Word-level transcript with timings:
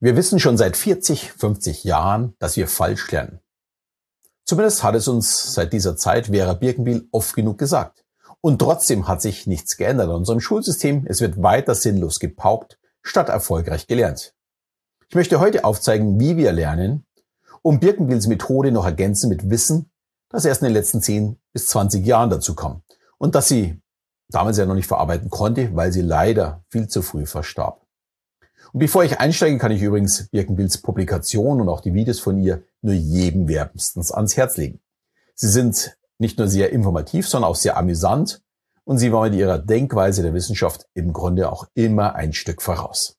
Wir 0.00 0.16
wissen 0.16 0.40
schon 0.40 0.56
seit 0.56 0.78
40, 0.78 1.32
50 1.32 1.84
Jahren, 1.84 2.34
dass 2.38 2.56
wir 2.56 2.68
falsch 2.68 3.10
lernen. 3.10 3.40
Zumindest 4.46 4.82
hat 4.82 4.94
es 4.94 5.08
uns 5.08 5.52
seit 5.52 5.74
dieser 5.74 5.96
Zeit 5.96 6.28
Vera 6.28 6.54
Birkenbiel 6.54 7.06
oft 7.12 7.34
genug 7.34 7.58
gesagt. 7.58 8.02
Und 8.40 8.58
trotzdem 8.58 9.06
hat 9.06 9.20
sich 9.20 9.46
nichts 9.46 9.76
geändert 9.76 10.08
an 10.08 10.16
unserem 10.16 10.40
Schulsystem. 10.40 11.04
Es 11.06 11.20
wird 11.20 11.42
weiter 11.42 11.74
sinnlos 11.74 12.18
gepaukt, 12.18 12.78
statt 13.02 13.28
erfolgreich 13.28 13.86
gelernt. 13.86 14.34
Ich 15.10 15.14
möchte 15.14 15.38
heute 15.38 15.64
aufzeigen, 15.64 16.18
wie 16.18 16.38
wir 16.38 16.52
lernen, 16.52 17.04
um 17.60 17.78
Birkenbiels 17.78 18.26
Methode 18.26 18.72
noch 18.72 18.86
ergänzen 18.86 19.28
mit 19.28 19.50
Wissen, 19.50 19.90
das 20.30 20.46
erst 20.46 20.62
in 20.62 20.68
den 20.68 20.74
letzten 20.74 21.02
10 21.02 21.38
bis 21.52 21.66
20 21.66 22.06
Jahren 22.06 22.30
dazu 22.30 22.54
kam 22.54 22.82
und 23.18 23.34
das 23.34 23.48
sie 23.48 23.82
damals 24.28 24.56
ja 24.56 24.64
noch 24.64 24.74
nicht 24.74 24.86
verarbeiten 24.86 25.28
konnte, 25.28 25.76
weil 25.76 25.92
sie 25.92 26.00
leider 26.00 26.64
viel 26.70 26.88
zu 26.88 27.02
früh 27.02 27.26
verstarb. 27.26 27.84
Und 28.72 28.80
bevor 28.80 29.04
ich 29.04 29.18
einsteige, 29.18 29.58
kann 29.58 29.72
ich 29.72 29.82
übrigens 29.82 30.28
Birkenbilds 30.30 30.78
Publikation 30.78 31.60
und 31.60 31.68
auch 31.68 31.80
die 31.80 31.94
Videos 31.94 32.20
von 32.20 32.38
ihr 32.38 32.62
nur 32.82 32.94
jedem 32.94 33.48
wärmstens 33.48 34.12
ans 34.12 34.36
Herz 34.36 34.56
legen. 34.56 34.80
Sie 35.34 35.48
sind 35.48 35.96
nicht 36.18 36.38
nur 36.38 36.48
sehr 36.48 36.70
informativ, 36.70 37.28
sondern 37.28 37.50
auch 37.50 37.56
sehr 37.56 37.76
amüsant 37.76 38.42
und 38.84 38.98
sie 38.98 39.12
war 39.12 39.22
mit 39.22 39.34
ihrer 39.34 39.58
Denkweise 39.58 40.22
der 40.22 40.34
Wissenschaft 40.34 40.86
im 40.94 41.12
Grunde 41.12 41.50
auch 41.50 41.66
immer 41.74 42.14
ein 42.14 42.32
Stück 42.32 42.62
voraus. 42.62 43.16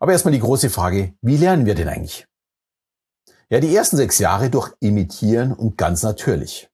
Aber 0.00 0.12
erstmal 0.12 0.32
die 0.32 0.40
große 0.40 0.70
Frage, 0.70 1.14
wie 1.20 1.36
lernen 1.36 1.66
wir 1.66 1.74
denn 1.74 1.88
eigentlich? 1.88 2.26
Ja, 3.50 3.60
die 3.60 3.74
ersten 3.74 3.96
sechs 3.96 4.18
Jahre 4.18 4.50
durch 4.50 4.72
Imitieren 4.80 5.52
und 5.52 5.76
ganz 5.76 6.02
natürlich. 6.02 6.68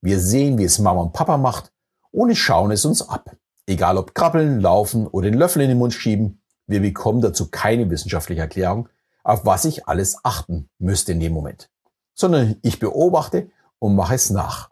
Wir 0.00 0.18
sehen, 0.18 0.58
wie 0.58 0.64
es 0.64 0.78
Mama 0.78 1.02
und 1.02 1.12
Papa 1.12 1.36
macht 1.36 1.72
und 2.10 2.34
schauen 2.36 2.70
es 2.70 2.84
uns 2.84 3.02
ab. 3.02 3.36
Egal 3.66 3.96
ob 3.96 4.14
krabbeln, 4.14 4.60
laufen 4.60 5.06
oder 5.06 5.30
den 5.30 5.38
Löffel 5.38 5.62
in 5.62 5.68
den 5.68 5.78
Mund 5.78 5.94
schieben, 5.94 6.41
wir 6.66 6.80
bekommen 6.80 7.20
dazu 7.20 7.50
keine 7.50 7.90
wissenschaftliche 7.90 8.42
Erklärung, 8.42 8.88
auf 9.24 9.44
was 9.44 9.64
ich 9.64 9.86
alles 9.88 10.24
achten 10.24 10.68
müsste 10.78 11.12
in 11.12 11.20
dem 11.20 11.32
Moment, 11.32 11.70
sondern 12.14 12.56
ich 12.62 12.78
beobachte 12.78 13.50
und 13.78 13.94
mache 13.94 14.14
es 14.14 14.30
nach. 14.30 14.70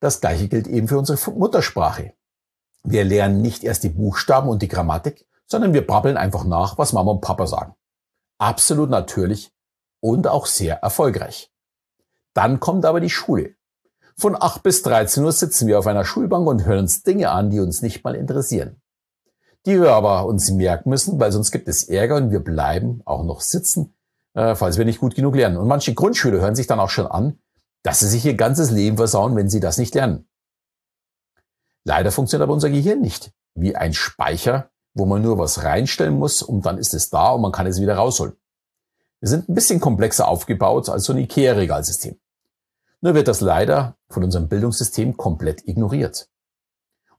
Das 0.00 0.20
gleiche 0.20 0.48
gilt 0.48 0.66
eben 0.66 0.88
für 0.88 0.98
unsere 0.98 1.30
Muttersprache. 1.32 2.14
Wir 2.82 3.04
lernen 3.04 3.42
nicht 3.42 3.64
erst 3.64 3.84
die 3.84 3.90
Buchstaben 3.90 4.48
und 4.48 4.62
die 4.62 4.68
Grammatik, 4.68 5.26
sondern 5.46 5.74
wir 5.74 5.86
brabbeln 5.86 6.16
einfach 6.16 6.44
nach, 6.44 6.78
was 6.78 6.92
Mama 6.92 7.10
und 7.10 7.20
Papa 7.20 7.46
sagen. 7.46 7.74
Absolut 8.38 8.88
natürlich 8.88 9.52
und 10.00 10.26
auch 10.26 10.46
sehr 10.46 10.76
erfolgreich. 10.76 11.52
Dann 12.32 12.60
kommt 12.60 12.86
aber 12.86 13.00
die 13.00 13.10
Schule. 13.10 13.56
Von 14.16 14.40
8 14.40 14.62
bis 14.62 14.82
13 14.82 15.22
Uhr 15.24 15.32
sitzen 15.32 15.66
wir 15.66 15.78
auf 15.78 15.86
einer 15.86 16.04
Schulbank 16.04 16.46
und 16.46 16.64
hören 16.64 16.80
uns 16.80 17.02
Dinge 17.02 17.30
an, 17.30 17.50
die 17.50 17.60
uns 17.60 17.82
nicht 17.82 18.04
mal 18.04 18.14
interessieren 18.14 18.79
die 19.66 19.80
wir 19.80 19.92
aber 19.92 20.26
uns 20.26 20.50
merken 20.50 20.90
müssen, 20.90 21.20
weil 21.20 21.32
sonst 21.32 21.50
gibt 21.50 21.68
es 21.68 21.84
Ärger 21.84 22.16
und 22.16 22.30
wir 22.30 22.40
bleiben 22.40 23.02
auch 23.04 23.24
noch 23.24 23.40
sitzen, 23.40 23.94
äh, 24.34 24.54
falls 24.54 24.78
wir 24.78 24.84
nicht 24.84 25.00
gut 25.00 25.14
genug 25.14 25.34
lernen. 25.34 25.56
Und 25.56 25.68
manche 25.68 25.94
Grundschüler 25.94 26.40
hören 26.40 26.54
sich 26.54 26.66
dann 26.66 26.80
auch 26.80 26.90
schon 26.90 27.06
an, 27.06 27.38
dass 27.82 28.00
sie 28.00 28.08
sich 28.08 28.24
ihr 28.24 28.34
ganzes 28.34 28.70
Leben 28.70 28.96
versauen, 28.96 29.36
wenn 29.36 29.50
sie 29.50 29.60
das 29.60 29.78
nicht 29.78 29.94
lernen. 29.94 30.28
Leider 31.84 32.12
funktioniert 32.12 32.44
aber 32.44 32.52
unser 32.52 32.70
Gehirn 32.70 33.00
nicht 33.00 33.32
wie 33.54 33.76
ein 33.76 33.94
Speicher, 33.94 34.70
wo 34.94 35.06
man 35.06 35.22
nur 35.22 35.38
was 35.38 35.64
reinstellen 35.64 36.18
muss 36.18 36.42
und 36.42 36.66
dann 36.66 36.78
ist 36.78 36.94
es 36.94 37.10
da 37.10 37.30
und 37.32 37.42
man 37.42 37.52
kann 37.52 37.66
es 37.66 37.80
wieder 37.80 37.96
rausholen. 37.96 38.34
Wir 39.20 39.28
sind 39.28 39.48
ein 39.48 39.54
bisschen 39.54 39.80
komplexer 39.80 40.26
aufgebaut 40.28 40.88
als 40.88 41.04
so 41.04 41.12
ein 41.12 41.18
IKEA-Regalsystem. 41.18 42.18
Nur 43.02 43.14
wird 43.14 43.28
das 43.28 43.40
leider 43.40 43.96
von 44.08 44.24
unserem 44.24 44.48
Bildungssystem 44.48 45.16
komplett 45.16 45.66
ignoriert. 45.66 46.29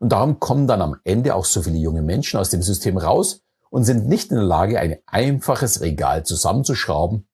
Und 0.01 0.13
darum 0.13 0.39
kommen 0.39 0.65
dann 0.65 0.81
am 0.81 0.99
Ende 1.03 1.35
auch 1.35 1.45
so 1.45 1.61
viele 1.61 1.77
junge 1.77 2.01
Menschen 2.01 2.39
aus 2.39 2.49
dem 2.49 2.63
System 2.63 2.97
raus 2.97 3.43
und 3.69 3.83
sind 3.83 4.07
nicht 4.07 4.31
in 4.31 4.37
der 4.37 4.45
Lage, 4.45 4.79
ein 4.79 4.97
einfaches 5.05 5.81
Regal 5.81 6.25
zusammenzuschrauben 6.25 7.27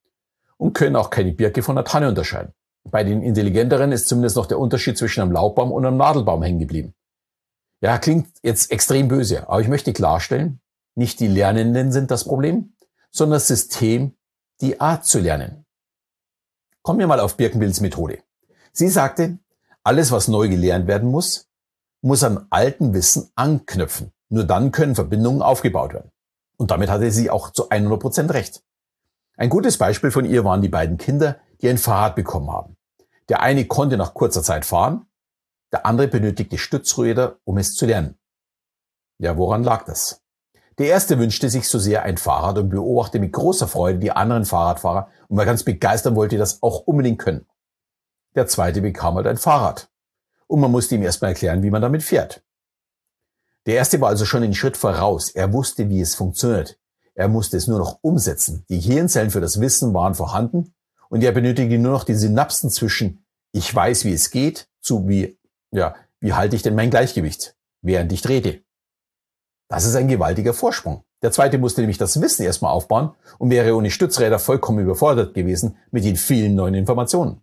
und 0.58 0.74
können 0.74 0.94
auch 0.94 1.08
keine 1.08 1.32
Birke 1.32 1.62
von 1.62 1.76
der 1.76 1.86
Tanne 1.86 2.10
unterscheiden. 2.10 2.52
Bei 2.84 3.04
den 3.04 3.22
Intelligenteren 3.22 3.90
ist 3.90 4.06
zumindest 4.06 4.36
noch 4.36 4.44
der 4.44 4.58
Unterschied 4.58 4.98
zwischen 4.98 5.22
einem 5.22 5.32
Laubbaum 5.32 5.72
und 5.72 5.86
einem 5.86 5.96
Nadelbaum 5.96 6.42
hängen 6.42 6.58
geblieben. 6.58 6.94
Ja, 7.80 7.96
klingt 7.96 8.28
jetzt 8.42 8.70
extrem 8.70 9.08
böse, 9.08 9.48
aber 9.48 9.62
ich 9.62 9.68
möchte 9.68 9.94
klarstellen, 9.94 10.60
nicht 10.94 11.20
die 11.20 11.28
Lernenden 11.28 11.90
sind 11.90 12.10
das 12.10 12.24
Problem, 12.24 12.74
sondern 13.10 13.36
das 13.36 13.46
System, 13.46 14.14
die 14.60 14.78
Art 14.78 15.06
zu 15.06 15.20
lernen. 15.20 15.64
Kommen 16.82 16.98
wir 16.98 17.06
mal 17.06 17.20
auf 17.20 17.38
Birkenbilds 17.38 17.80
Methode. 17.80 18.18
Sie 18.72 18.88
sagte, 18.88 19.38
alles, 19.84 20.12
was 20.12 20.28
neu 20.28 20.50
gelernt 20.50 20.86
werden 20.86 21.10
muss, 21.10 21.47
muss 22.00 22.22
an 22.22 22.46
alten 22.50 22.94
Wissen 22.94 23.30
anknüpfen. 23.34 24.12
Nur 24.28 24.44
dann 24.44 24.72
können 24.72 24.94
Verbindungen 24.94 25.42
aufgebaut 25.42 25.94
werden. 25.94 26.10
Und 26.56 26.70
damit 26.70 26.90
hatte 26.90 27.10
sie 27.10 27.30
auch 27.30 27.50
zu 27.50 27.68
100 27.68 28.00
Prozent 28.00 28.32
recht. 28.32 28.62
Ein 29.36 29.50
gutes 29.50 29.78
Beispiel 29.78 30.10
von 30.10 30.24
ihr 30.24 30.44
waren 30.44 30.62
die 30.62 30.68
beiden 30.68 30.98
Kinder, 30.98 31.36
die 31.60 31.68
ein 31.68 31.78
Fahrrad 31.78 32.16
bekommen 32.16 32.50
haben. 32.50 32.76
Der 33.28 33.40
eine 33.40 33.66
konnte 33.66 33.96
nach 33.96 34.14
kurzer 34.14 34.42
Zeit 34.42 34.64
fahren, 34.64 35.06
der 35.72 35.86
andere 35.86 36.08
benötigte 36.08 36.58
Stützräder, 36.58 37.38
um 37.44 37.58
es 37.58 37.74
zu 37.74 37.86
lernen. 37.86 38.18
Ja, 39.18 39.36
woran 39.36 39.64
lag 39.64 39.84
das? 39.84 40.22
Der 40.78 40.86
erste 40.88 41.18
wünschte 41.18 41.50
sich 41.50 41.68
so 41.68 41.78
sehr 41.78 42.04
ein 42.04 42.16
Fahrrad 42.16 42.58
und 42.58 42.68
beobachtete 42.70 43.20
mit 43.20 43.32
großer 43.32 43.66
Freude 43.66 43.98
die 43.98 44.12
anderen 44.12 44.44
Fahrradfahrer 44.44 45.08
und 45.28 45.36
war 45.36 45.44
ganz 45.44 45.64
begeistert 45.64 46.14
wollte 46.14 46.38
das 46.38 46.62
auch 46.62 46.80
unbedingt 46.80 47.18
können. 47.18 47.46
Der 48.34 48.46
zweite 48.46 48.80
bekam 48.80 49.16
halt 49.16 49.26
ein 49.26 49.36
Fahrrad 49.36 49.90
und 50.48 50.60
man 50.60 50.72
musste 50.72 50.96
ihm 50.96 51.02
erstmal 51.02 51.30
erklären, 51.30 51.62
wie 51.62 51.70
man 51.70 51.82
damit 51.82 52.02
fährt. 52.02 52.42
Der 53.66 53.76
erste 53.76 54.00
war 54.00 54.08
also 54.08 54.24
schon 54.24 54.42
einen 54.42 54.54
Schritt 54.54 54.76
voraus. 54.76 55.30
Er 55.30 55.52
wusste, 55.52 55.88
wie 55.88 56.00
es 56.00 56.14
funktioniert. 56.14 56.78
Er 57.14 57.28
musste 57.28 57.56
es 57.56 57.66
nur 57.66 57.78
noch 57.78 57.98
umsetzen. 58.00 58.64
Die 58.68 58.80
Hirnzellen 58.80 59.30
für 59.30 59.40
das 59.40 59.60
Wissen 59.60 59.92
waren 59.94 60.14
vorhanden 60.14 60.74
und 61.10 61.22
er 61.22 61.32
benötigte 61.32 61.78
nur 61.78 61.92
noch 61.92 62.04
die 62.04 62.14
Synapsen 62.14 62.70
zwischen 62.70 63.24
ich 63.52 63.74
weiß, 63.74 64.04
wie 64.04 64.12
es 64.12 64.30
geht, 64.30 64.68
zu 64.80 65.08
wie, 65.08 65.38
ja, 65.70 65.94
wie 66.20 66.32
halte 66.32 66.56
ich 66.56 66.62
denn 66.62 66.74
mein 66.74 66.90
Gleichgewicht, 66.90 67.56
während 67.82 68.12
ich 68.12 68.22
trete. 68.22 68.62
Das 69.68 69.84
ist 69.84 69.96
ein 69.96 70.08
gewaltiger 70.08 70.54
Vorsprung. 70.54 71.04
Der 71.22 71.32
zweite 71.32 71.58
musste 71.58 71.80
nämlich 71.80 71.98
das 71.98 72.20
Wissen 72.20 72.44
erstmal 72.44 72.72
aufbauen 72.72 73.10
und 73.38 73.50
wäre 73.50 73.74
ohne 73.74 73.90
Stützräder 73.90 74.38
vollkommen 74.38 74.78
überfordert 74.78 75.34
gewesen 75.34 75.76
mit 75.90 76.04
den 76.04 76.16
vielen 76.16 76.54
neuen 76.54 76.74
Informationen. 76.74 77.42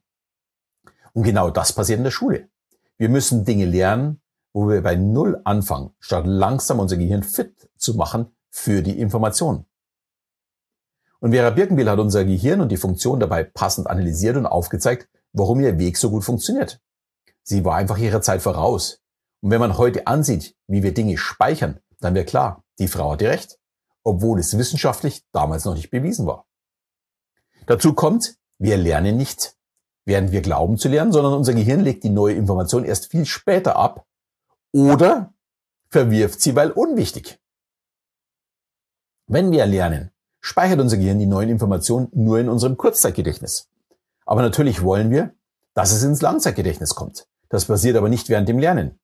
Und 1.13 1.23
genau 1.23 1.49
das 1.49 1.73
passiert 1.73 1.97
in 1.97 2.03
der 2.03 2.11
Schule. 2.11 2.49
Wir 2.97 3.09
müssen 3.09 3.43
Dinge 3.43 3.65
lernen, 3.65 4.21
wo 4.53 4.69
wir 4.69 4.81
bei 4.81 4.95
Null 4.95 5.41
anfangen, 5.43 5.93
statt 5.99 6.25
langsam 6.25 6.79
unser 6.79 6.95
Gehirn 6.95 7.23
fit 7.23 7.69
zu 7.77 7.95
machen 7.95 8.33
für 8.49 8.81
die 8.81 8.99
Information. 8.99 9.65
Und 11.19 11.31
Vera 11.31 11.49
Birkenbiel 11.49 11.89
hat 11.89 11.99
unser 11.99 12.23
Gehirn 12.23 12.61
und 12.61 12.69
die 12.69 12.77
Funktion 12.77 13.19
dabei 13.19 13.43
passend 13.43 13.87
analysiert 13.87 14.37
und 14.37 14.45
aufgezeigt, 14.45 15.09
warum 15.33 15.59
ihr 15.59 15.77
Weg 15.77 15.97
so 15.97 16.09
gut 16.09 16.23
funktioniert. 16.23 16.79
Sie 17.43 17.65
war 17.65 17.75
einfach 17.75 17.97
ihrer 17.97 18.21
Zeit 18.21 18.41
voraus. 18.41 19.01
Und 19.41 19.51
wenn 19.51 19.59
man 19.59 19.77
heute 19.77 20.07
ansieht, 20.07 20.55
wie 20.67 20.83
wir 20.83 20.93
Dinge 20.93 21.17
speichern, 21.17 21.79
dann 21.99 22.15
wäre 22.15 22.25
klar, 22.25 22.63
die 22.79 22.87
Frau 22.87 23.11
hatte 23.11 23.27
recht, 23.27 23.59
obwohl 24.03 24.39
es 24.39 24.57
wissenschaftlich 24.57 25.25
damals 25.31 25.65
noch 25.65 25.75
nicht 25.75 25.89
bewiesen 25.89 26.27
war. 26.27 26.47
Dazu 27.65 27.93
kommt, 27.93 28.37
wir 28.57 28.77
lernen 28.77 29.17
nicht 29.17 29.54
während 30.05 30.31
wir 30.31 30.41
glauben 30.41 30.77
zu 30.77 30.87
lernen, 30.87 31.11
sondern 31.11 31.33
unser 31.33 31.53
Gehirn 31.53 31.81
legt 31.81 32.03
die 32.03 32.09
neue 32.09 32.35
Information 32.35 32.85
erst 32.85 33.11
viel 33.11 33.25
später 33.25 33.75
ab 33.75 34.05
oder 34.71 35.33
verwirft 35.89 36.41
sie, 36.41 36.55
weil 36.55 36.71
unwichtig. 36.71 37.39
Wenn 39.27 39.51
wir 39.51 39.65
lernen, 39.65 40.11
speichert 40.39 40.79
unser 40.79 40.97
Gehirn 40.97 41.19
die 41.19 41.25
neuen 41.25 41.49
Informationen 41.49 42.09
nur 42.13 42.39
in 42.39 42.49
unserem 42.49 42.77
Kurzzeitgedächtnis. 42.77 43.69
Aber 44.25 44.41
natürlich 44.41 44.83
wollen 44.83 45.09
wir, 45.09 45.33
dass 45.73 45.91
es 45.91 46.03
ins 46.03 46.21
Langzeitgedächtnis 46.21 46.95
kommt. 46.95 47.27
Das 47.49 47.65
passiert 47.65 47.97
aber 47.97 48.09
nicht 48.09 48.29
während 48.29 48.47
dem 48.47 48.59
Lernen. 48.59 48.99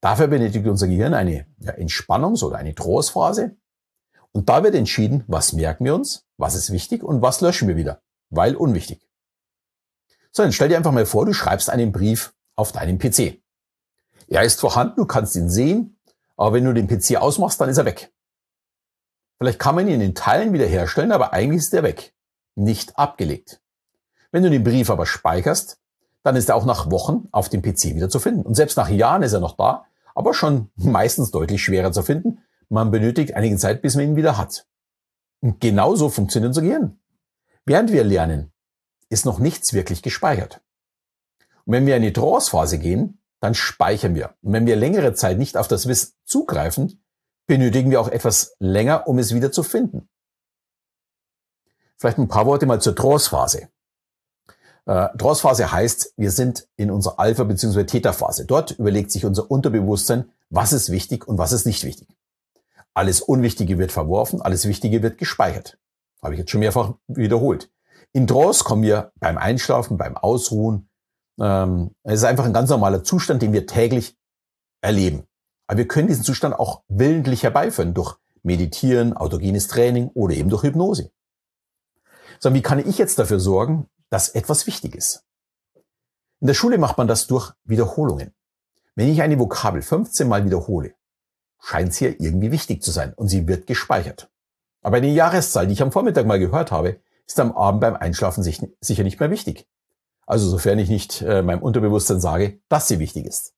Dafür 0.00 0.28
benötigt 0.28 0.66
unser 0.66 0.86
Gehirn 0.86 1.14
eine 1.14 1.46
ja, 1.58 1.72
Entspannungs- 1.72 2.44
oder 2.44 2.58
eine 2.58 2.74
Trostphase. 2.74 3.56
Und 4.32 4.48
da 4.48 4.62
wird 4.62 4.74
entschieden, 4.74 5.24
was 5.26 5.52
merken 5.52 5.84
wir 5.84 5.94
uns, 5.94 6.26
was 6.36 6.54
ist 6.54 6.70
wichtig 6.70 7.02
und 7.02 7.22
was 7.22 7.40
löschen 7.40 7.68
wir 7.68 7.76
wieder, 7.76 8.02
weil 8.30 8.54
unwichtig. 8.54 9.05
So, 10.32 10.42
dann 10.42 10.52
stell 10.52 10.68
dir 10.68 10.76
einfach 10.76 10.92
mal 10.92 11.06
vor, 11.06 11.26
du 11.26 11.32
schreibst 11.32 11.70
einen 11.70 11.92
Brief 11.92 12.34
auf 12.56 12.72
deinem 12.72 12.98
PC. 12.98 13.40
Er 14.28 14.42
ist 14.42 14.60
vorhanden, 14.60 14.96
du 14.96 15.06
kannst 15.06 15.36
ihn 15.36 15.50
sehen, 15.50 15.98
aber 16.36 16.54
wenn 16.54 16.64
du 16.64 16.74
den 16.74 16.88
PC 16.88 17.16
ausmachst, 17.16 17.60
dann 17.60 17.68
ist 17.68 17.78
er 17.78 17.84
weg. 17.84 18.12
Vielleicht 19.38 19.58
kann 19.58 19.74
man 19.74 19.88
ihn 19.88 20.00
in 20.00 20.14
Teilen 20.14 20.52
wiederherstellen, 20.52 21.12
aber 21.12 21.32
eigentlich 21.32 21.62
ist 21.62 21.74
er 21.74 21.82
weg. 21.82 22.14
Nicht 22.54 22.98
abgelegt. 22.98 23.60
Wenn 24.32 24.42
du 24.42 24.50
den 24.50 24.64
Brief 24.64 24.90
aber 24.90 25.06
speicherst, 25.06 25.78
dann 26.22 26.36
ist 26.36 26.48
er 26.48 26.56
auch 26.56 26.64
nach 26.64 26.90
Wochen 26.90 27.28
auf 27.30 27.48
dem 27.48 27.62
PC 27.62 27.94
wieder 27.94 28.08
zu 28.08 28.18
finden. 28.18 28.42
Und 28.42 28.54
selbst 28.54 28.76
nach 28.76 28.88
Jahren 28.88 29.22
ist 29.22 29.32
er 29.32 29.40
noch 29.40 29.56
da, 29.56 29.86
aber 30.14 30.34
schon 30.34 30.70
meistens 30.76 31.30
deutlich 31.30 31.62
schwerer 31.62 31.92
zu 31.92 32.02
finden. 32.02 32.38
Man 32.68 32.90
benötigt 32.90 33.34
einige 33.34 33.56
Zeit, 33.58 33.82
bis 33.82 33.94
man 33.94 34.06
ihn 34.06 34.16
wieder 34.16 34.36
hat. 34.36 34.66
Und 35.40 35.60
genauso 35.60 36.08
funktioniert 36.08 36.48
unser 36.48 36.62
Gehirn. 36.62 36.98
Während 37.64 37.92
wir 37.92 38.02
lernen, 38.02 38.52
ist 39.08 39.24
noch 39.24 39.38
nichts 39.38 39.72
wirklich 39.72 40.02
gespeichert. 40.02 40.60
Und 41.64 41.72
wenn 41.72 41.86
wir 41.86 41.96
in 41.96 42.02
die 42.02 42.12
Trance-Phase 42.12 42.78
gehen, 42.78 43.20
dann 43.40 43.54
speichern 43.54 44.14
wir. 44.14 44.34
Und 44.42 44.52
wenn 44.52 44.66
wir 44.66 44.76
längere 44.76 45.14
Zeit 45.14 45.38
nicht 45.38 45.56
auf 45.56 45.68
das 45.68 45.86
Wissen 45.86 46.14
zugreifen, 46.24 47.02
benötigen 47.46 47.90
wir 47.90 48.00
auch 48.00 48.08
etwas 48.08 48.56
länger, 48.58 49.06
um 49.06 49.18
es 49.18 49.34
wieder 49.34 49.52
zu 49.52 49.62
finden. 49.62 50.08
Vielleicht 51.98 52.18
ein 52.18 52.28
paar 52.28 52.46
Worte 52.46 52.66
mal 52.66 52.80
zur 52.80 52.94
Trance-Phase. 52.94 53.68
Äh, 54.86 55.08
Trance-Phase 55.16 55.72
heißt, 55.72 56.14
wir 56.16 56.30
sind 56.30 56.68
in 56.76 56.90
unserer 56.90 57.18
Alpha- 57.18 57.44
bzw. 57.44 57.84
Theta-Phase. 57.84 58.46
Dort 58.46 58.72
überlegt 58.72 59.10
sich 59.10 59.24
unser 59.24 59.50
Unterbewusstsein, 59.50 60.30
was 60.50 60.72
ist 60.72 60.90
wichtig 60.90 61.26
und 61.26 61.38
was 61.38 61.52
ist 61.52 61.66
nicht 61.66 61.84
wichtig. 61.84 62.08
Alles 62.94 63.20
Unwichtige 63.20 63.78
wird 63.78 63.92
verworfen, 63.92 64.40
alles 64.40 64.66
Wichtige 64.66 65.02
wird 65.02 65.18
gespeichert. 65.18 65.78
Habe 66.22 66.34
ich 66.34 66.38
jetzt 66.38 66.50
schon 66.50 66.60
mehrfach 66.60 66.94
wiederholt. 67.08 67.70
In 68.12 68.26
Trance 68.26 68.64
kommen 68.64 68.82
wir 68.82 69.12
beim 69.20 69.38
Einschlafen, 69.38 69.98
beim 69.98 70.16
Ausruhen. 70.16 70.88
Ähm, 71.40 71.90
es 72.02 72.20
ist 72.20 72.24
einfach 72.24 72.44
ein 72.44 72.52
ganz 72.52 72.70
normaler 72.70 73.04
Zustand, 73.04 73.42
den 73.42 73.52
wir 73.52 73.66
täglich 73.66 74.16
erleben. 74.80 75.24
Aber 75.66 75.78
wir 75.78 75.88
können 75.88 76.08
diesen 76.08 76.24
Zustand 76.24 76.54
auch 76.54 76.82
willentlich 76.88 77.42
herbeiführen 77.42 77.94
durch 77.94 78.16
Meditieren, 78.42 79.12
autogenes 79.12 79.68
Training 79.68 80.08
oder 80.14 80.34
eben 80.34 80.48
durch 80.48 80.62
Hypnose. 80.62 81.10
So, 82.38 82.54
wie 82.54 82.62
kann 82.62 82.78
ich 82.78 82.98
jetzt 82.98 83.18
dafür 83.18 83.40
sorgen, 83.40 83.88
dass 84.08 84.28
etwas 84.28 84.66
wichtig 84.66 84.94
ist? 84.94 85.24
In 86.40 86.46
der 86.46 86.54
Schule 86.54 86.78
macht 86.78 86.98
man 86.98 87.08
das 87.08 87.26
durch 87.26 87.52
Wiederholungen. 87.64 88.34
Wenn 88.94 89.08
ich 89.08 89.20
eine 89.22 89.38
Vokabel 89.38 89.82
15 89.82 90.28
Mal 90.28 90.44
wiederhole, 90.44 90.94
scheint 91.60 91.94
sie 91.94 92.06
ja 92.06 92.14
irgendwie 92.18 92.52
wichtig 92.52 92.82
zu 92.82 92.90
sein 92.90 93.12
und 93.14 93.28
sie 93.28 93.48
wird 93.48 93.66
gespeichert. 93.66 94.30
Aber 94.82 94.98
eine 94.98 95.08
Jahreszahl, 95.08 95.66
die 95.66 95.72
ich 95.72 95.82
am 95.82 95.92
Vormittag 95.92 96.26
mal 96.26 96.38
gehört 96.38 96.70
habe, 96.70 97.00
ist 97.26 97.40
am 97.40 97.52
Abend 97.52 97.80
beim 97.80 97.96
Einschlafen 97.96 98.42
sicher 98.42 99.02
nicht 99.02 99.20
mehr 99.20 99.30
wichtig. 99.30 99.68
Also 100.26 100.48
sofern 100.48 100.78
ich 100.78 100.88
nicht 100.88 101.22
äh, 101.22 101.42
meinem 101.42 101.62
Unterbewusstsein 101.62 102.20
sage, 102.20 102.60
dass 102.68 102.88
sie 102.88 102.98
wichtig 102.98 103.26
ist. 103.26 103.54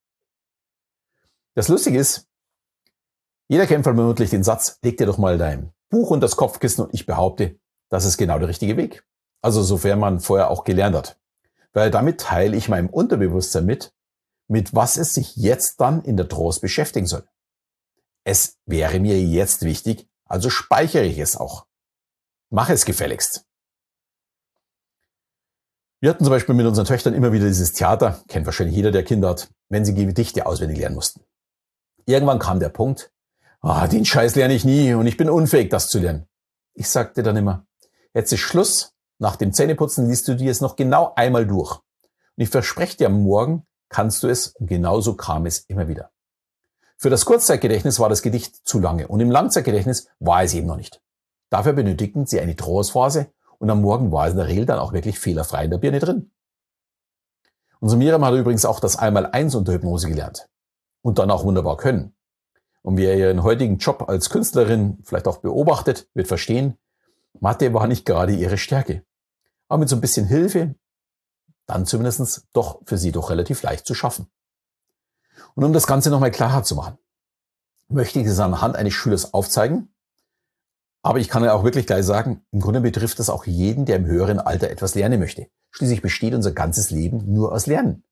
Das 1.54 1.68
Lustige 1.68 1.98
ist, 1.98 2.28
jeder 3.48 3.66
kennt 3.66 3.84
vermutlich 3.84 4.30
den 4.30 4.44
Satz, 4.44 4.78
leg 4.82 4.98
dir 4.98 5.06
doch 5.06 5.18
mal 5.18 5.38
dein 5.38 5.72
Buch 5.88 6.10
und 6.10 6.20
das 6.20 6.36
Kopfkissen 6.36 6.84
und 6.84 6.94
ich 6.94 7.06
behaupte, 7.06 7.58
das 7.88 8.04
ist 8.04 8.18
genau 8.18 8.38
der 8.38 8.48
richtige 8.48 8.76
Weg. 8.76 9.06
Also 9.40 9.62
sofern 9.62 9.98
man 9.98 10.20
vorher 10.20 10.50
auch 10.50 10.64
gelernt 10.64 10.94
hat. 10.94 11.18
Weil 11.72 11.90
damit 11.90 12.20
teile 12.20 12.56
ich 12.56 12.68
meinem 12.68 12.90
Unterbewusstsein 12.90 13.64
mit, 13.64 13.94
mit 14.48 14.74
was 14.74 14.98
es 14.98 15.14
sich 15.14 15.36
jetzt 15.36 15.80
dann 15.80 16.02
in 16.02 16.16
der 16.16 16.28
Trance 16.28 16.60
beschäftigen 16.60 17.06
soll. 17.06 17.26
Es 18.24 18.58
wäre 18.66 19.00
mir 19.00 19.18
jetzt 19.20 19.62
wichtig, 19.62 20.06
also 20.26 20.50
speichere 20.50 21.04
ich 21.04 21.18
es 21.18 21.36
auch. 21.36 21.66
Mache 22.50 22.74
es 22.74 22.84
gefälligst. 22.84 23.47
Wir 26.00 26.10
hatten 26.10 26.22
zum 26.22 26.30
Beispiel 26.30 26.54
mit 26.54 26.66
unseren 26.66 26.86
Töchtern 26.86 27.14
immer 27.14 27.32
wieder 27.32 27.46
dieses 27.46 27.72
Theater, 27.72 28.22
kennt 28.28 28.46
wahrscheinlich 28.46 28.76
jeder, 28.76 28.92
der 28.92 29.02
Kinder 29.02 29.30
hat, 29.30 29.50
wenn 29.68 29.84
sie 29.84 29.94
Gedichte 29.94 30.46
auswendig 30.46 30.78
lernen 30.78 30.94
mussten. 30.94 31.22
Irgendwann 32.06 32.38
kam 32.38 32.60
der 32.60 32.68
Punkt, 32.68 33.10
ah, 33.60 33.88
den 33.88 34.04
Scheiß 34.04 34.36
lerne 34.36 34.54
ich 34.54 34.64
nie 34.64 34.94
und 34.94 35.06
ich 35.08 35.16
bin 35.16 35.28
unfähig, 35.28 35.70
das 35.70 35.88
zu 35.88 35.98
lernen. 35.98 36.28
Ich 36.74 36.88
sagte 36.88 37.24
dann 37.24 37.36
immer, 37.36 37.66
jetzt 38.14 38.32
ist 38.32 38.40
Schluss, 38.40 38.94
nach 39.18 39.34
dem 39.34 39.52
Zähneputzen 39.52 40.08
liest 40.08 40.28
du 40.28 40.36
dir 40.36 40.52
es 40.52 40.60
noch 40.60 40.76
genau 40.76 41.12
einmal 41.16 41.46
durch. 41.46 41.74
Und 42.36 42.44
ich 42.44 42.48
verspreche 42.48 42.96
dir, 42.96 43.08
morgen 43.08 43.66
kannst 43.88 44.22
du 44.22 44.28
es 44.28 44.48
und 44.48 44.68
genauso 44.68 45.14
kam 45.14 45.46
es 45.46 45.64
immer 45.66 45.88
wieder. 45.88 46.12
Für 46.96 47.10
das 47.10 47.24
Kurzzeitgedächtnis 47.24 47.98
war 47.98 48.08
das 48.08 48.22
Gedicht 48.22 48.54
zu 48.64 48.78
lange 48.78 49.08
und 49.08 49.18
im 49.18 49.32
Langzeitgedächtnis 49.32 50.08
war 50.20 50.44
es 50.44 50.54
eben 50.54 50.68
noch 50.68 50.76
nicht. 50.76 51.02
Dafür 51.50 51.72
benötigten 51.72 52.26
sie 52.26 52.38
eine 52.38 52.54
Trance-Phase 52.54 53.32
und 53.58 53.70
am 53.70 53.80
Morgen 53.80 54.12
war 54.12 54.26
es 54.26 54.32
in 54.32 54.38
der 54.38 54.48
Regel 54.48 54.66
dann 54.66 54.78
auch 54.78 54.92
wirklich 54.92 55.18
fehlerfrei 55.18 55.64
in 55.64 55.70
der 55.70 55.78
Birne 55.78 55.98
drin. 55.98 56.30
Unser 57.80 57.96
Miriam 57.96 58.24
hat 58.24 58.34
übrigens 58.34 58.64
auch 58.64 58.80
das 58.80 58.96
Einmal-Eins 58.96 59.54
unter 59.54 59.72
Hypnose 59.72 60.08
gelernt 60.08 60.48
und 61.02 61.18
dann 61.18 61.30
auch 61.30 61.44
wunderbar 61.44 61.76
können. 61.76 62.14
Und 62.82 62.96
wer 62.96 63.16
ihren 63.16 63.42
heutigen 63.42 63.78
Job 63.78 64.08
als 64.08 64.30
Künstlerin 64.30 64.98
vielleicht 65.04 65.28
auch 65.28 65.38
beobachtet, 65.38 66.08
wird 66.14 66.26
verstehen, 66.26 66.78
Mathe 67.40 67.72
war 67.74 67.86
nicht 67.86 68.04
gerade 68.04 68.32
ihre 68.32 68.58
Stärke. 68.58 69.04
Aber 69.68 69.78
mit 69.78 69.88
so 69.88 69.96
ein 69.96 70.00
bisschen 70.00 70.26
Hilfe, 70.26 70.74
dann 71.66 71.86
zumindest 71.86 72.46
doch 72.52 72.80
für 72.84 72.96
sie 72.96 73.12
doch 73.12 73.30
relativ 73.30 73.62
leicht 73.62 73.86
zu 73.86 73.94
schaffen. 73.94 74.26
Und 75.54 75.64
um 75.64 75.72
das 75.72 75.86
Ganze 75.86 76.10
nochmal 76.10 76.30
klarer 76.30 76.62
zu 76.62 76.74
machen, 76.74 76.98
möchte 77.88 78.20
ich 78.20 78.26
es 78.26 78.38
anhand 78.38 78.76
eines 78.76 78.94
Schülers 78.94 79.34
aufzeigen, 79.34 79.92
aber 81.08 81.20
ich 81.20 81.30
kann 81.30 81.42
ja 81.42 81.54
auch 81.54 81.64
wirklich 81.64 81.86
gleich 81.86 82.04
sagen, 82.04 82.42
im 82.50 82.60
Grunde 82.60 82.82
betrifft 82.82 83.18
das 83.18 83.30
auch 83.30 83.46
jeden, 83.46 83.86
der 83.86 83.96
im 83.96 84.04
höheren 84.04 84.38
Alter 84.38 84.68
etwas 84.68 84.94
lernen 84.94 85.18
möchte. 85.18 85.46
Schließlich 85.70 86.02
besteht 86.02 86.34
unser 86.34 86.52
ganzes 86.52 86.90
Leben 86.90 87.32
nur 87.32 87.50
aus 87.52 87.66
Lernen. 87.66 88.04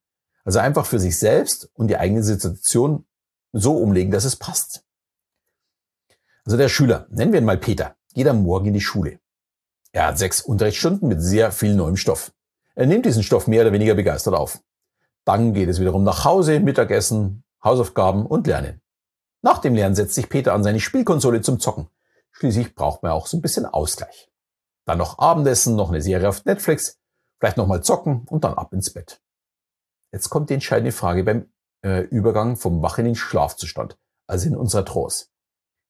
Also 0.47 0.61
einfach 0.61 0.87
für 0.87 0.99
sich 0.99 1.19
selbst 1.19 1.69
und 1.75 1.89
die 1.89 1.99
eigene 1.99 2.23
Situation 2.23 3.05
so 3.53 3.77
umlegen, 3.77 4.13
dass 4.13 4.25
es 4.25 4.37
passt. 4.37 4.83
Also 6.47 6.57
der 6.57 6.71
Schüler, 6.71 7.07
nennen 7.11 7.35
wir 7.35 7.41
ihn 7.41 7.45
mal 7.45 7.59
Peter, 7.59 7.97
geht 8.15 8.29
am 8.29 8.43
Morgen 8.43 8.69
in 8.69 8.73
die 8.73 8.81
Schule. 8.81 9.21
Er 9.93 10.07
hat 10.07 10.17
sechs 10.17 10.41
Unterrichtsstunden 10.41 11.07
mit 11.07 11.21
sehr 11.21 11.53
viel 11.53 11.75
neuem 11.75 11.99
Stoff. 11.99 12.33
Er 12.77 12.87
nimmt 12.87 13.05
diesen 13.05 13.23
Stoff 13.23 13.47
mehr 13.47 13.61
oder 13.61 13.75
weniger 13.75 13.95
begeistert 13.95 14.33
auf. 14.33 14.63
Dann 15.27 15.53
geht 15.53 15.69
es 15.69 15.81
wiederum 15.81 16.03
nach 16.03 16.25
Hause, 16.25 16.61
Mittagessen, 16.61 17.45
Hausaufgaben 17.63 18.25
und 18.25 18.47
Lernen. 18.47 18.81
Nach 19.43 19.59
dem 19.59 19.75
Lernen 19.75 19.95
setzt 19.95 20.15
sich 20.15 20.31
Peter 20.31 20.55
an 20.55 20.65
seine 20.65 20.81
Spielkonsole 20.81 21.43
zum 21.43 21.61
Zocken. 21.61 21.91
Schließlich 22.39 22.75
braucht 22.75 23.03
man 23.03 23.13
auch 23.13 23.27
so 23.27 23.39
ein 23.39 23.41
bisschen 23.41 23.65
Ausgleich. 23.65 24.31
Dann 24.87 24.99
noch 24.99 25.19
Abendessen, 25.19 25.75
noch 25.75 25.89
eine 25.89 26.03
Serie 26.03 26.29
auf 26.29 26.45
Netflix, 26.45 26.99
vielleicht 27.41 27.57
nochmal 27.57 27.83
zocken 27.83 28.27
und 28.29 28.45
dann 28.45 28.55
ab 28.55 28.73
ins 28.75 28.93
Bett. 28.93 29.23
Jetzt 30.13 30.29
kommt 30.29 30.51
die 30.51 30.55
entscheidende 30.55 30.93
Frage 30.93 31.25
beim 31.25 31.51
äh, 31.83 32.01
Übergang 32.03 32.57
vom 32.57 32.83
Wach 32.83 32.99
in 32.99 33.07
den 33.07 33.15
Schlafzustand, 33.15 33.99
also 34.29 34.49
in 34.49 34.57
unserer 34.57 34.85
Trance. 34.85 35.29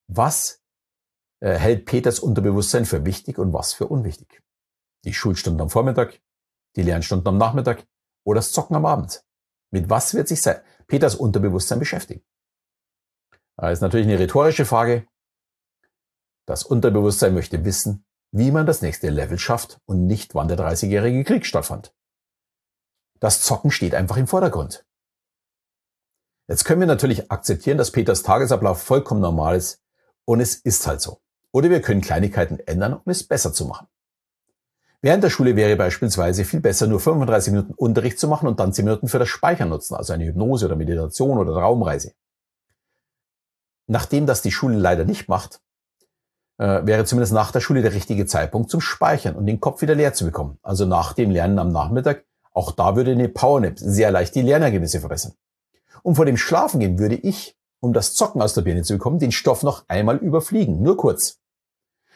Was 0.09 0.63
äh, 1.41 1.55
hält 1.55 1.85
Peters 1.85 2.21
Unterbewusstsein 2.21 2.87
für 2.87 3.05
wichtig 3.05 3.39
und 3.39 3.53
was 3.53 3.75
für 3.75 3.89
unwichtig? 3.89 4.43
Die 5.05 5.15
Schulstunden 5.15 5.61
am 5.61 5.71
Vormittag, 5.71 6.21
die 6.77 6.83
Lernstunden 6.83 7.27
am 7.27 7.39
Nachmittag 7.39 7.87
oder 8.25 8.39
das 8.39 8.53
Zocken 8.53 8.77
am 8.77 8.87
Abend? 8.87 9.25
Mit 9.73 9.91
was 9.91 10.15
wird 10.15 10.29
sich 10.29 10.41
Peters 10.87 11.17
Unterbewusstsein 11.17 11.81
beschäftigen? 11.81 12.25
Das 13.57 13.73
ist 13.73 13.81
natürlich 13.81 14.07
eine 14.07 14.19
rhetorische 14.19 14.65
Frage, 14.65 15.09
das 16.47 16.63
Unterbewusstsein 16.63 17.35
möchte 17.35 17.65
wissen, 17.65 18.05
wie 18.31 18.51
man 18.51 18.67
das 18.67 18.83
nächste 18.83 19.11
Level 19.11 19.39
schafft 19.39 19.81
und 19.87 20.07
nicht, 20.07 20.35
wann 20.35 20.49
der 20.49 20.59
30-jährige 20.59 21.25
Krieg 21.25 21.47
stattfand. 21.47 21.93
Das 23.21 23.43
Zocken 23.43 23.71
steht 23.71 23.95
einfach 23.95 24.17
im 24.17 24.27
Vordergrund. 24.27 24.85
Jetzt 26.49 26.65
können 26.65 26.81
wir 26.81 26.87
natürlich 26.87 27.31
akzeptieren, 27.31 27.79
dass 27.79 27.91
Peters 27.91 28.23
Tagesablauf 28.23 28.81
vollkommen 28.83 29.21
normal 29.21 29.57
ist 29.57 29.83
und 30.25 30.41
es 30.41 30.55
ist 30.55 30.87
halt 30.87 31.01
so. 31.01 31.21
Oder 31.51 31.71
wir 31.71 31.83
können 31.83 32.01
Kleinigkeiten 32.01 32.61
ändern, 32.61 32.95
um 32.95 33.11
es 33.11 33.27
besser 33.27 33.53
zu 33.53 33.65
machen. 33.65 33.89
Während 35.03 35.25
der 35.25 35.31
Schule 35.31 35.57
wäre 35.57 35.77
beispielsweise 35.77 36.45
viel 36.45 36.61
besser, 36.61 36.87
nur 36.87 37.01
35 37.01 37.53
Minuten 37.53 37.75
Unterricht 37.75 38.19
zu 38.19 38.29
machen 38.29 38.49
und 38.49 38.61
dann 38.61 38.73
10 38.73 38.85
Minuten 38.85 39.09
für 39.09 39.19
das 39.19 39.29
Speichern 39.29 39.69
nutzen, 39.69 39.95
also 39.95 40.13
eine 40.13 40.25
Hypnose 40.25 40.67
oder 40.67 40.77
Meditation 40.77 41.39
oder 41.39 41.53
Raumreise. 41.53 42.13
Nachdem 43.87 44.27
das 44.27 44.43
die 44.43 44.53
Schule 44.53 44.77
leider 44.77 45.05
nicht 45.05 45.29
macht, 45.29 45.61
äh, 46.59 46.87
wäre 46.87 47.05
zumindest 47.05 47.33
nach 47.33 47.53
der 47.53 47.61
Schule 47.61 47.83
der 47.83 47.93
richtige 47.93 48.27
Zeitpunkt 48.27 48.71
zum 48.71 48.81
Speichern 48.81 49.37
und 49.37 49.47
den 49.47 49.61
Kopf 49.61 49.83
wieder 49.83 49.95
leer 49.95 50.15
zu 50.15 50.25
bekommen. 50.25 50.59
Also 50.63 50.87
nach 50.87 51.13
dem 51.13 51.31
Lernen 51.31 51.59
am 51.59 51.71
Nachmittag, 51.71 52.25
auch 52.53 52.73
da 52.73 52.97
würde 52.97 53.13
eine 53.13 53.29
Powernap 53.29 53.79
sehr 53.79 54.11
leicht 54.11 54.35
die 54.35 54.43
Lernergebnisse 54.43 55.01
verbessern. 55.01 55.35
Und 56.03 56.15
vor 56.15 56.25
dem 56.25 56.37
Schlafengehen 56.37 56.99
würde 56.99 57.17
ich, 57.17 57.57
um 57.81 57.93
das 57.93 58.15
Zocken 58.15 58.41
aus 58.41 58.55
der 58.55 58.63
Birne 58.63 58.83
zu 58.83 58.95
bekommen, 58.95 59.19
den 59.19 59.33
Stoff 59.33 59.63
noch 59.63 59.85
einmal 59.89 60.17
überfliegen, 60.17 60.83
nur 60.83 60.97
kurz. 60.97 61.39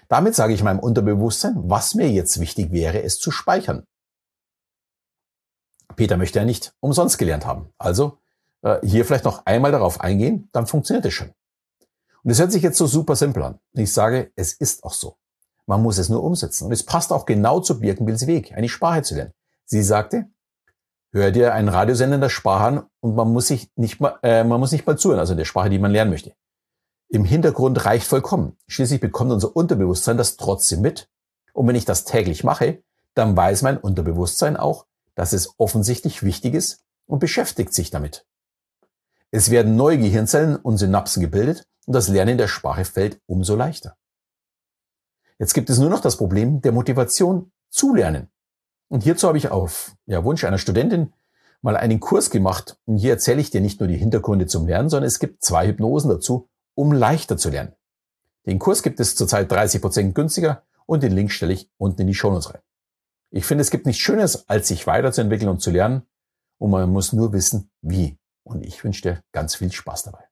Damit 0.09 0.35
sage 0.35 0.55
ich 0.55 0.63
meinem 0.63 0.81
Unterbewusstsein, 0.81 1.55
was 1.57 1.95
mir 1.95 2.09
jetzt 2.11 2.41
wichtig 2.41 2.73
wäre, 2.73 3.03
es 3.03 3.19
zu 3.19 3.31
speichern. 3.31 3.85
Peter 5.97 6.17
möchte 6.17 6.39
ja 6.39 6.45
nicht 6.45 6.73
umsonst 6.81 7.19
gelernt 7.19 7.47
haben. 7.47 7.73
Also 7.79 8.19
äh, 8.63 8.79
hier 8.83 9.05
vielleicht 9.05 9.25
noch 9.25 9.45
einmal 9.47 9.73
darauf 9.73 10.01
eingehen, 10.01 10.49
dann 10.53 10.67
funktioniert 10.67 11.05
es 11.05 11.15
schon. 11.15 11.33
Und 12.23 12.31
es 12.31 12.39
hört 12.39 12.53
sich 12.53 12.63
jetzt 12.63 12.79
so 12.79 12.87
super 12.87 13.17
simpel 13.17 13.43
an. 13.43 13.59
Und 13.73 13.81
ich 13.81 13.93
sage, 13.93 14.33
es 14.37 14.53
ist 14.53 14.85
auch 14.85 14.93
so. 14.93 15.17
Man 15.67 15.83
muss 15.83 15.99
es 15.99 16.09
nur 16.09 16.23
umsetzen. 16.23 16.67
Und 16.67 16.73
es 16.73 16.83
passt 16.83 17.13
auch 17.13 17.27
genau 17.27 17.61
zu 17.61 17.81
Birkenbills 17.81 18.27
Weg, 18.27 18.53
eine 18.55 18.69
Sprache 18.69 19.03
zu 19.03 19.15
lernen. 19.15 19.33
Sie 19.65 19.83
sagte, 19.83 20.27
hör 21.13 21.31
dir 21.31 21.55
einen 21.55 21.69
Radiosender 21.69 22.17
in 22.17 22.21
der 22.21 22.29
Sprache 22.29 22.65
an 22.65 22.87
und 23.01 23.15
man 23.15 23.33
muss 23.33 23.47
sich 23.47 23.71
nicht 23.77 24.01
mal, 24.01 24.19
äh, 24.23 24.45
man 24.45 24.61
muss 24.61 24.73
nicht 24.73 24.87
mal 24.87 24.99
zuhören, 24.99 25.21
also 25.21 25.33
in 25.33 25.39
der 25.39 25.45
Sprache, 25.45 25.71
die 25.71 25.79
man 25.79 25.93
lernen 25.93 26.11
möchte. 26.11 26.35
Im 27.09 27.25
Hintergrund 27.25 27.85
reicht 27.85 28.07
vollkommen. 28.07 28.57
Schließlich 28.69 29.01
bekommt 29.01 29.33
unser 29.33 29.55
Unterbewusstsein 29.55 30.17
das 30.17 30.37
trotzdem 30.37 30.81
mit. 30.81 31.09
Und 31.53 31.67
wenn 31.67 31.75
ich 31.75 31.85
das 31.85 32.05
täglich 32.05 32.45
mache, 32.45 32.83
dann 33.15 33.37
weiß 33.37 33.63
mein 33.63 33.79
Unterbewusstsein 33.79 34.57
auch, 34.57 34.87
dass 35.15 35.33
es 35.33 35.55
offensichtlich 35.59 36.23
wichtig 36.23 36.55
ist 36.55 36.85
und 37.07 37.19
beschäftigt 37.19 37.75
sich 37.75 37.91
damit. 37.91 38.27
Es 39.33 39.51
werden 39.51 39.77
neue 39.77 39.99
Gehirnzellen 39.99 40.57
und 40.57 40.79
Synapsen 40.79 41.21
gebildet 41.21 41.67
und 41.91 41.95
das 41.95 42.07
Lernen 42.07 42.39
der 42.39 42.47
Sprache 42.47 42.85
fällt 42.85 43.21
umso 43.27 43.57
leichter. 43.57 43.97
Jetzt 45.41 45.55
gibt 45.55 45.71
es 45.71 45.81
nur 45.81 45.91
noch 45.91 45.99
das 45.99 46.17
Problem 46.19 46.61
der 46.63 46.71
Motivation 46.71 47.51
zu 47.69 47.97
lernen. 47.97 48.29
Und 48.87 49.03
hierzu 49.03 49.27
habe 49.27 49.39
ich 49.39 49.51
auf 49.51 49.97
ja, 50.07 50.23
Wunsch 50.23 50.45
einer 50.45 50.59
Studentin 50.59 51.13
mal 51.63 51.77
einen 51.77 51.99
Kurs 51.99 52.31
gemacht. 52.31 52.79
Und 52.85 52.99
hier 52.99 53.11
erzähle 53.11 53.41
ich 53.41 53.51
dir 53.51 53.61
nicht 53.61 53.81
nur 53.81 53.89
die 53.89 53.97
Hintergründe 53.97 54.47
zum 54.47 54.69
Lernen, 54.69 54.89
sondern 54.89 55.09
es 55.09 55.19
gibt 55.19 55.43
zwei 55.43 55.67
Hypnosen 55.67 56.11
dazu, 56.11 56.49
um 56.77 56.93
leichter 56.93 57.37
zu 57.37 57.51
lernen. 57.51 57.75
Den 58.47 58.61
Kurs 58.61 58.85
gibt 58.85 59.01
es 59.01 59.17
zurzeit 59.17 59.51
30 59.51 59.81
Prozent 59.81 60.15
günstiger 60.15 60.63
und 60.87 61.03
den 61.03 61.11
Link 61.11 61.33
stelle 61.33 61.55
ich 61.55 61.73
unten 61.77 62.03
in 62.03 62.07
die 62.07 62.15
Shownotes 62.15 62.55
rein. 62.55 62.63
Ich 63.33 63.47
finde, 63.47 63.63
es 63.63 63.73
gibt 63.73 63.87
nichts 63.87 64.01
Schönes, 64.01 64.49
als 64.49 64.69
sich 64.69 64.87
weiterzuentwickeln 64.87 65.51
und 65.51 65.61
zu 65.61 65.73
lernen 65.73 66.03
und 66.59 66.71
man 66.71 66.89
muss 66.89 67.13
nur 67.13 67.33
wissen, 67.33 67.73
wie. 67.83 68.17
Und 68.45 68.65
ich 68.65 68.85
wünsche 68.85 69.03
dir 69.03 69.25
ganz 69.33 69.57
viel 69.57 69.73
Spaß 69.73 70.05
dabei. 70.05 70.30